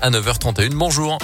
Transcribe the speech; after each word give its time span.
à 0.00 0.10
9h31. 0.10 0.74
Bonjour. 0.74 1.18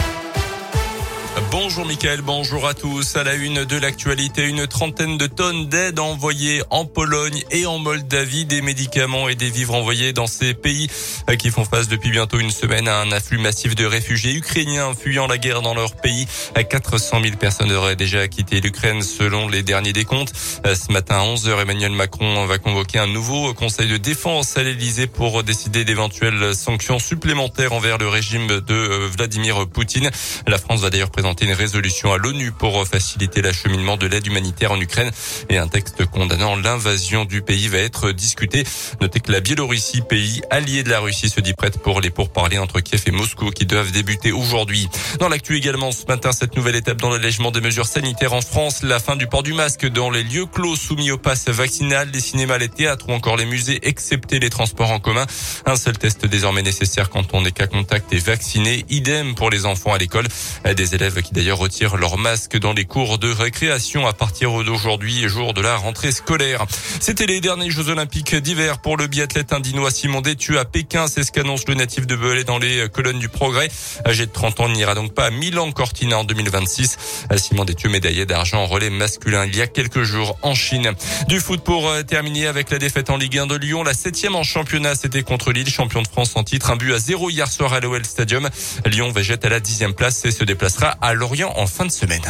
Bonjour 1.50 1.84
Mickaël, 1.84 2.20
bonjour 2.22 2.68
à 2.68 2.74
tous. 2.74 3.16
À 3.16 3.24
la 3.24 3.34
une 3.34 3.64
de 3.64 3.76
l'actualité, 3.76 4.44
une 4.44 4.68
trentaine 4.68 5.18
de 5.18 5.26
tonnes 5.26 5.68
d'aide 5.68 5.98
envoyées 5.98 6.62
en 6.70 6.84
Pologne 6.84 7.42
et 7.50 7.66
en 7.66 7.78
Moldavie, 7.78 8.44
des 8.44 8.62
médicaments 8.62 9.28
et 9.28 9.34
des 9.34 9.50
vivres 9.50 9.74
envoyés 9.74 10.12
dans 10.12 10.28
ces 10.28 10.54
pays 10.54 10.88
qui 11.38 11.50
font 11.50 11.64
face 11.64 11.88
depuis 11.88 12.10
bientôt 12.10 12.38
une 12.38 12.52
semaine 12.52 12.86
à 12.86 13.00
un 13.00 13.10
afflux 13.10 13.38
massif 13.38 13.74
de 13.74 13.84
réfugiés 13.84 14.32
ukrainiens 14.34 14.94
fuyant 14.94 15.26
la 15.26 15.36
guerre 15.36 15.62
dans 15.62 15.74
leur 15.74 15.96
pays. 15.96 16.28
400 16.54 17.20
000 17.22 17.36
personnes 17.36 17.72
auraient 17.72 17.96
déjà 17.96 18.28
quitté 18.28 18.60
l'Ukraine 18.60 19.02
selon 19.02 19.48
les 19.48 19.64
derniers 19.64 19.92
décomptes. 19.92 20.32
Ce 20.36 20.92
matin 20.92 21.16
à 21.16 21.24
11h, 21.24 21.60
Emmanuel 21.62 21.92
Macron 21.92 22.46
va 22.46 22.58
convoquer 22.58 23.00
un 23.00 23.08
nouveau 23.08 23.54
conseil 23.54 23.88
de 23.88 23.96
défense 23.96 24.56
à 24.56 24.62
l'Elysée 24.62 25.08
pour 25.08 25.42
décider 25.42 25.84
d'éventuelles 25.84 26.54
sanctions 26.54 27.00
supplémentaires 27.00 27.72
envers 27.72 27.98
le 27.98 28.08
régime 28.08 28.46
de 28.46 29.08
Vladimir 29.16 29.66
Poutine. 29.66 30.10
La 30.46 30.58
France 30.58 30.80
va 30.80 30.90
d'ailleurs 30.90 31.10
présenter 31.10 31.23
présenter 31.24 31.46
une 31.46 31.54
résolution 31.54 32.12
à 32.12 32.18
l'ONU 32.18 32.52
pour 32.52 32.86
faciliter 32.86 33.40
l'acheminement 33.40 33.96
de 33.96 34.06
l'aide 34.06 34.26
humanitaire 34.26 34.72
en 34.72 34.78
Ukraine 34.78 35.10
et 35.48 35.56
un 35.56 35.68
texte 35.68 36.04
condamnant 36.04 36.54
l'invasion 36.54 37.24
du 37.24 37.40
pays 37.40 37.66
va 37.68 37.78
être 37.78 38.12
discuté. 38.12 38.62
Notez 39.00 39.20
que 39.20 39.32
la 39.32 39.40
Biélorussie, 39.40 40.02
pays 40.02 40.42
allié 40.50 40.82
de 40.82 40.90
la 40.90 41.00
Russie, 41.00 41.30
se 41.30 41.40
dit 41.40 41.54
prête 41.54 41.80
pour 41.80 42.02
les 42.02 42.10
pourparlers 42.10 42.58
entre 42.58 42.80
Kiev 42.80 43.04
et 43.06 43.10
Moscou 43.10 43.52
qui 43.52 43.64
doivent 43.64 43.90
débuter 43.90 44.32
aujourd'hui. 44.32 44.86
Dans 45.18 45.30
l'actu 45.30 45.56
également 45.56 45.92
ce 45.92 46.04
matin, 46.04 46.30
cette 46.30 46.56
nouvelle 46.56 46.76
étape 46.76 47.00
dans 47.00 47.08
l'allègement 47.08 47.50
des 47.50 47.62
mesures 47.62 47.86
sanitaires 47.86 48.34
en 48.34 48.42
France, 48.42 48.82
la 48.82 48.98
fin 48.98 49.16
du 49.16 49.26
port 49.26 49.42
du 49.42 49.54
masque 49.54 49.86
dans 49.86 50.10
les 50.10 50.24
lieux 50.24 50.44
clos 50.44 50.76
soumis 50.76 51.10
au 51.10 51.16
pass 51.16 51.48
vaccinal, 51.48 52.10
les 52.12 52.20
cinémas, 52.20 52.58
les 52.58 52.68
théâtres 52.68 53.08
ou 53.08 53.12
encore 53.12 53.38
les 53.38 53.46
musées, 53.46 53.78
excepté 53.88 54.40
les 54.40 54.50
transports 54.50 54.90
en 54.90 55.00
commun. 55.00 55.24
Un 55.64 55.76
seul 55.76 55.96
test 55.96 56.26
désormais 56.26 56.60
nécessaire 56.60 57.08
quand 57.08 57.32
on 57.32 57.46
est 57.46 57.52
qu'à 57.52 57.66
contact 57.66 58.12
et 58.12 58.18
vacciné. 58.18 58.84
Idem 58.90 59.34
pour 59.34 59.48
les 59.48 59.64
enfants 59.64 59.94
à 59.94 59.96
l'école. 59.96 60.26
Des 60.76 60.94
élèves 60.94 61.13
qui 61.22 61.32
d'ailleurs 61.32 61.58
retirent 61.58 61.96
leur 61.96 62.18
masque 62.18 62.58
dans 62.58 62.72
les 62.72 62.84
cours 62.84 63.18
de 63.18 63.30
récréation 63.30 64.06
à 64.06 64.12
partir 64.12 64.64
d'aujourd'hui, 64.64 65.28
jour 65.28 65.54
de 65.54 65.60
la 65.60 65.76
rentrée 65.76 66.12
scolaire. 66.12 66.66
C'était 67.00 67.26
les 67.26 67.40
derniers 67.40 67.70
Jeux 67.70 67.88
Olympiques 67.88 68.34
d'hiver 68.34 68.78
pour 68.78 68.96
le 68.96 69.06
biathlète 69.06 69.52
indinois 69.52 69.90
Simon 69.90 70.20
Détu 70.20 70.58
à 70.58 70.64
Pékin. 70.64 71.06
C'est 71.08 71.24
ce 71.24 71.32
qu'annonce 71.32 71.66
le 71.66 71.74
natif 71.74 72.06
de 72.06 72.16
Belay 72.16 72.44
dans 72.44 72.58
les 72.58 72.88
colonnes 72.88 73.18
du 73.18 73.28
progrès. 73.28 73.68
Âgé 74.06 74.26
de 74.26 74.32
30 74.32 74.60
ans, 74.60 74.68
n'ira 74.68 74.94
donc 74.94 75.14
pas 75.14 75.26
à 75.26 75.30
Milan 75.30 75.70
Cortina 75.72 76.18
en 76.18 76.24
2026. 76.24 76.96
Simon 77.36 77.64
Détu 77.64 77.88
médaillé 77.88 78.26
d'argent 78.26 78.62
en 78.62 78.66
relais 78.66 78.90
masculin 78.90 79.44
il 79.46 79.56
y 79.56 79.62
a 79.62 79.66
quelques 79.66 80.02
jours 80.02 80.38
en 80.42 80.54
Chine. 80.54 80.92
Du 81.28 81.40
foot 81.40 81.62
pour 81.62 81.88
euh, 81.88 82.02
terminer 82.02 82.46
avec 82.46 82.70
la 82.70 82.78
défaite 82.78 83.10
en 83.10 83.16
Ligue 83.16 83.38
1 83.38 83.46
de 83.46 83.56
Lyon. 83.56 83.82
La 83.82 83.94
septième 83.94 84.34
en 84.34 84.42
championnat, 84.42 84.94
c'était 84.94 85.22
contre 85.22 85.52
Lille, 85.52 85.68
champion 85.68 86.02
de 86.02 86.08
France 86.08 86.32
en 86.36 86.44
titre. 86.44 86.70
Un 86.70 86.76
but 86.76 86.92
à 86.92 86.98
zéro 86.98 87.30
hier 87.30 87.50
soir 87.50 87.72
à 87.72 87.80
l'OL 87.80 88.04
Stadium. 88.04 88.48
Lyon 88.86 89.10
végète 89.12 89.44
à 89.44 89.48
la 89.48 89.60
dixième 89.60 89.94
place 89.94 90.24
et 90.24 90.30
se 90.30 90.44
déplacera 90.44 90.96
à 91.04 91.12
Lorient 91.12 91.52
en 91.56 91.66
fin 91.66 91.84
de 91.84 91.90
semaine. 91.90 92.22